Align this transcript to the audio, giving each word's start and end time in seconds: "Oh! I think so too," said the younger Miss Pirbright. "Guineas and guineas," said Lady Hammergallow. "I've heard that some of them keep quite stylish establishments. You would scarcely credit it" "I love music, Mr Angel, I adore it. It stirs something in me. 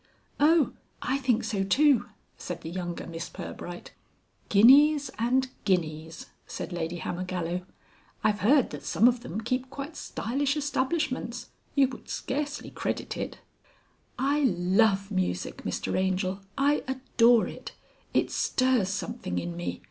"Oh! 0.39 0.73
I 1.03 1.19
think 1.19 1.43
so 1.43 1.63
too," 1.63 2.09
said 2.35 2.61
the 2.61 2.71
younger 2.71 3.05
Miss 3.05 3.29
Pirbright. 3.29 3.91
"Guineas 4.49 5.11
and 5.19 5.47
guineas," 5.63 6.25
said 6.47 6.73
Lady 6.73 6.95
Hammergallow. 6.97 7.67
"I've 8.23 8.39
heard 8.39 8.71
that 8.71 8.81
some 8.83 9.07
of 9.07 9.19
them 9.19 9.41
keep 9.41 9.69
quite 9.69 9.95
stylish 9.95 10.57
establishments. 10.57 11.49
You 11.75 11.87
would 11.89 12.09
scarcely 12.09 12.71
credit 12.71 13.15
it" 13.15 13.41
"I 14.17 14.39
love 14.39 15.11
music, 15.11 15.57
Mr 15.65 15.95
Angel, 15.95 16.39
I 16.57 16.83
adore 16.87 17.47
it. 17.47 17.73
It 18.11 18.31
stirs 18.31 18.89
something 18.89 19.37
in 19.37 19.55
me. 19.55 19.79